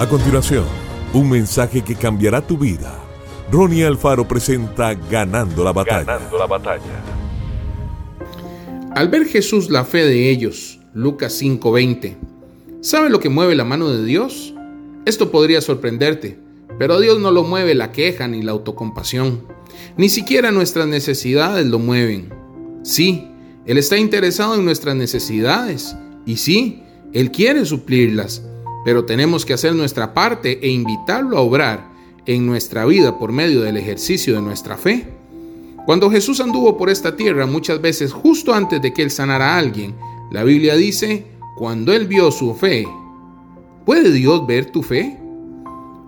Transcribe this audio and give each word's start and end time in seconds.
A 0.00 0.08
continuación, 0.08 0.64
un 1.12 1.28
mensaje 1.28 1.82
que 1.82 1.94
cambiará 1.94 2.40
tu 2.40 2.56
vida. 2.56 2.98
Ronnie 3.52 3.84
Alfaro 3.84 4.26
presenta 4.26 4.94
Ganando 4.94 5.62
la 5.62 5.74
batalla. 5.74 6.04
Ganando 6.04 6.38
la 6.38 6.46
batalla. 6.46 7.04
Al 8.94 9.10
ver 9.10 9.26
Jesús 9.26 9.68
la 9.68 9.84
fe 9.84 9.98
de 10.06 10.30
ellos, 10.30 10.80
Lucas 10.94 11.34
5:20, 11.34 12.16
¿sabe 12.80 13.10
lo 13.10 13.20
que 13.20 13.28
mueve 13.28 13.54
la 13.54 13.64
mano 13.64 13.90
de 13.90 14.02
Dios? 14.02 14.54
Esto 15.04 15.30
podría 15.30 15.60
sorprenderte, 15.60 16.38
pero 16.78 16.98
Dios 16.98 17.20
no 17.20 17.30
lo 17.30 17.42
mueve 17.42 17.74
la 17.74 17.92
queja 17.92 18.26
ni 18.26 18.40
la 18.40 18.52
autocompasión. 18.52 19.44
Ni 19.98 20.08
siquiera 20.08 20.50
nuestras 20.50 20.86
necesidades 20.86 21.66
lo 21.66 21.78
mueven. 21.78 22.32
Sí, 22.84 23.28
Él 23.66 23.76
está 23.76 23.98
interesado 23.98 24.54
en 24.54 24.64
nuestras 24.64 24.96
necesidades. 24.96 25.94
Y 26.24 26.38
sí, 26.38 26.84
Él 27.12 27.30
quiere 27.30 27.66
suplirlas 27.66 28.46
pero 28.84 29.04
tenemos 29.04 29.44
que 29.44 29.52
hacer 29.52 29.74
nuestra 29.74 30.14
parte 30.14 30.58
e 30.62 30.70
invitarlo 30.70 31.36
a 31.36 31.40
obrar 31.40 31.90
en 32.26 32.46
nuestra 32.46 32.84
vida 32.84 33.18
por 33.18 33.32
medio 33.32 33.62
del 33.62 33.76
ejercicio 33.76 34.34
de 34.34 34.42
nuestra 34.42 34.76
fe. 34.76 35.06
Cuando 35.86 36.10
Jesús 36.10 36.40
anduvo 36.40 36.76
por 36.76 36.90
esta 36.90 37.16
tierra, 37.16 37.46
muchas 37.46 37.80
veces 37.80 38.12
justo 38.12 38.54
antes 38.54 38.80
de 38.80 38.92
que 38.92 39.02
él 39.02 39.10
sanara 39.10 39.54
a 39.54 39.58
alguien, 39.58 39.94
la 40.30 40.44
Biblia 40.44 40.76
dice, 40.76 41.26
cuando 41.56 41.92
él 41.92 42.06
vio 42.06 42.30
su 42.30 42.54
fe, 42.54 42.86
¿puede 43.84 44.12
Dios 44.12 44.46
ver 44.46 44.66
tu 44.66 44.82
fe? 44.82 45.18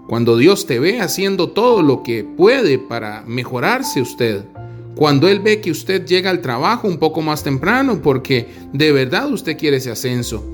Cuando 0.06 0.36
Dios 0.36 0.66
te 0.66 0.78
ve 0.78 1.00
haciendo 1.00 1.50
todo 1.50 1.82
lo 1.82 2.02
que 2.02 2.22
puede 2.22 2.78
para 2.78 3.22
mejorarse 3.26 4.00
usted, 4.00 4.44
cuando 4.94 5.28
Él 5.28 5.40
ve 5.40 5.60
que 5.60 5.70
usted 5.70 6.04
llega 6.04 6.30
al 6.30 6.42
trabajo 6.42 6.86
un 6.86 6.98
poco 6.98 7.22
más 7.22 7.42
temprano 7.42 8.00
porque 8.02 8.48
de 8.72 8.92
verdad 8.92 9.32
usted 9.32 9.56
quiere 9.56 9.78
ese 9.78 9.90
ascenso, 9.90 10.44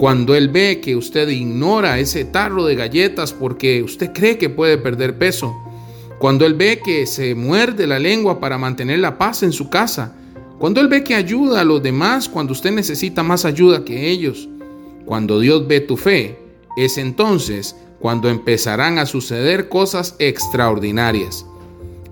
cuando 0.00 0.34
Él 0.34 0.48
ve 0.48 0.80
que 0.80 0.96
usted 0.96 1.28
ignora 1.28 1.98
ese 1.98 2.24
tarro 2.24 2.64
de 2.64 2.74
galletas 2.74 3.34
porque 3.34 3.82
usted 3.82 4.14
cree 4.14 4.38
que 4.38 4.48
puede 4.48 4.78
perder 4.78 5.18
peso. 5.18 5.54
Cuando 6.18 6.46
Él 6.46 6.54
ve 6.54 6.80
que 6.82 7.04
se 7.04 7.34
muerde 7.34 7.86
la 7.86 7.98
lengua 7.98 8.40
para 8.40 8.56
mantener 8.56 9.00
la 9.00 9.18
paz 9.18 9.42
en 9.42 9.52
su 9.52 9.68
casa. 9.68 10.14
Cuando 10.58 10.80
Él 10.80 10.88
ve 10.88 11.04
que 11.04 11.14
ayuda 11.14 11.60
a 11.60 11.64
los 11.64 11.82
demás 11.82 12.30
cuando 12.30 12.54
usted 12.54 12.70
necesita 12.70 13.22
más 13.22 13.44
ayuda 13.44 13.84
que 13.84 14.08
ellos. 14.08 14.48
Cuando 15.04 15.38
Dios 15.38 15.68
ve 15.68 15.80
tu 15.80 15.98
fe, 15.98 16.38
es 16.78 16.96
entonces 16.96 17.76
cuando 17.98 18.30
empezarán 18.30 18.98
a 18.98 19.04
suceder 19.04 19.68
cosas 19.68 20.16
extraordinarias. 20.18 21.44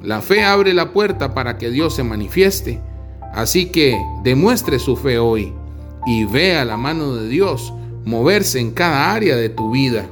La 0.03 0.21
fe 0.21 0.45
abre 0.45 0.75
la 0.75 0.93
puerta 0.93 1.33
para 1.33 1.57
que 1.57 1.71
Dios 1.71 1.95
se 1.95 2.05
manifieste. 2.05 2.83
Así 3.33 3.71
que 3.71 3.97
demuestre 4.23 4.79
su 4.79 4.95
fe 4.95 5.19
hoy 5.19 5.55
y 6.07 6.27
vea 6.27 6.67
la 6.67 6.77
mano 6.77 7.15
de 7.15 7.29
Dios 7.29 7.73
moverse 8.09 8.59
en 8.59 8.71
cada 8.71 9.13
área 9.13 9.37
de 9.37 9.51
tu 9.51 9.71
vida. 9.71 10.09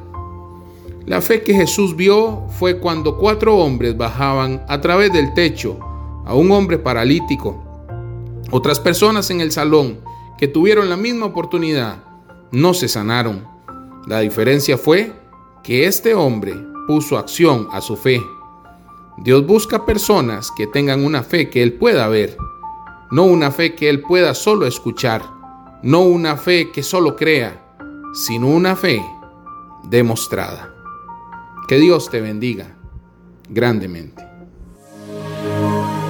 La 1.07 1.23
fe 1.23 1.43
que 1.43 1.55
Jesús 1.55 1.97
vio 1.97 2.47
fue 2.59 2.79
cuando 2.79 3.17
cuatro 3.17 3.57
hombres 3.57 3.97
bajaban 3.97 4.63
a 4.69 4.81
través 4.81 5.13
del 5.13 5.33
techo 5.33 5.79
a 6.27 6.35
un 6.35 6.51
hombre 6.53 6.79
paralítico. 6.79 7.63
Otras 8.51 8.81
personas 8.81 9.31
en 9.31 9.41
el 9.41 9.51
salón 9.51 10.01
que 10.37 10.47
tuvieron 10.47 10.91
la 10.91 10.97
misma 10.97 11.27
oportunidad 11.27 12.05
no 12.53 12.75
se 12.75 12.87
sanaron. 12.87 13.47
La 14.07 14.21
diferencia 14.21 14.77
fue 14.77 15.13
que 15.63 15.87
este 15.87 16.15
hombre 16.15 16.55
puso 16.87 17.17
acción 17.17 17.69
a 17.73 17.81
su 17.81 17.97
fe. 17.97 18.23
Dios 19.19 19.47
busca 19.47 19.87
personas 19.87 20.51
que 20.55 20.67
tengan 20.67 21.03
una 21.03 21.23
fe 21.23 21.49
que 21.49 21.63
Él 21.63 21.73
pueda 21.73 22.07
ver, 22.09 22.37
no 23.11 23.25
una 23.25 23.51
fe 23.51 23.75
que 23.75 23.89
Él 23.89 24.03
pueda 24.03 24.35
solo 24.35 24.67
escuchar, 24.67 25.23
no 25.83 26.03
una 26.03 26.37
fe 26.37 26.71
que 26.71 26.83
solo 26.83 27.17
crea, 27.17 27.66
sino 28.17 28.47
una 28.47 28.75
fe 28.75 29.05
demostrada. 29.85 30.73
Que 31.69 31.79
Dios 31.79 32.09
te 32.09 32.23
bendiga 32.23 32.75
grandemente. 33.49 34.27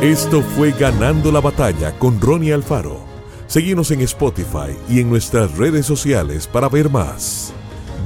Esto 0.01 0.41
fue 0.43 0.71
Ganando 0.71 1.33
la 1.33 1.41
Batalla 1.41 1.99
con 1.99 2.21
Ronnie 2.21 2.53
Alfaro. 2.53 3.01
Seguimos 3.49 3.91
en 3.91 4.03
Spotify 4.03 4.77
y 4.89 5.01
en 5.01 5.11
nuestras 5.11 5.57
redes 5.59 5.85
sociales 5.85 6.47
para 6.47 6.69
ver 6.69 6.89
más. 6.91 7.53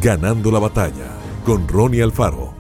Ganando 0.01 0.51
la 0.51 0.61
Batalla 0.61 1.13
con 1.45 1.69
Ronnie 1.69 2.03
Alfaro. 2.03 2.60